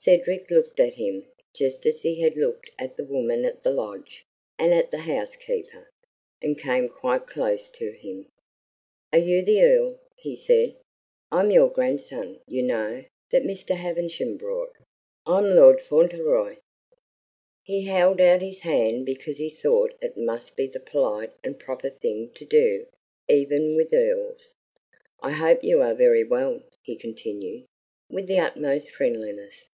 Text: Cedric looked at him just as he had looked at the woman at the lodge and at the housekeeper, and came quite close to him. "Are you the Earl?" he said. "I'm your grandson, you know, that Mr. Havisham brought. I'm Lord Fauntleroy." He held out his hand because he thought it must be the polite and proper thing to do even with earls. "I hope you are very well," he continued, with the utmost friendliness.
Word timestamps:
Cedric 0.00 0.50
looked 0.50 0.80
at 0.80 0.94
him 0.94 1.26
just 1.54 1.84
as 1.84 2.00
he 2.00 2.20
had 2.22 2.34
looked 2.36 2.70
at 2.78 2.96
the 2.96 3.04
woman 3.04 3.44
at 3.44 3.62
the 3.62 3.70
lodge 3.70 4.24
and 4.58 4.72
at 4.72 4.90
the 4.90 5.00
housekeeper, 5.00 5.90
and 6.40 6.58
came 6.58 6.88
quite 6.88 7.26
close 7.26 7.68
to 7.72 7.90
him. 7.90 8.24
"Are 9.12 9.18
you 9.18 9.42
the 9.44 9.62
Earl?" 9.62 10.00
he 10.16 10.34
said. 10.34 10.76
"I'm 11.30 11.50
your 11.50 11.68
grandson, 11.68 12.40
you 12.46 12.62
know, 12.62 13.04
that 13.32 13.42
Mr. 13.42 13.74
Havisham 13.76 14.38
brought. 14.38 14.72
I'm 15.26 15.50
Lord 15.50 15.82
Fauntleroy." 15.82 16.56
He 17.64 17.84
held 17.84 18.18
out 18.18 18.40
his 18.40 18.60
hand 18.60 19.04
because 19.04 19.36
he 19.36 19.50
thought 19.50 19.92
it 20.00 20.16
must 20.16 20.56
be 20.56 20.68
the 20.68 20.80
polite 20.80 21.32
and 21.44 21.58
proper 21.60 21.90
thing 21.90 22.30
to 22.36 22.46
do 22.46 22.86
even 23.28 23.74
with 23.76 23.92
earls. 23.92 24.54
"I 25.20 25.32
hope 25.32 25.62
you 25.62 25.82
are 25.82 25.94
very 25.94 26.24
well," 26.24 26.62
he 26.82 26.96
continued, 26.96 27.66
with 28.08 28.26
the 28.26 28.38
utmost 28.38 28.92
friendliness. 28.92 29.68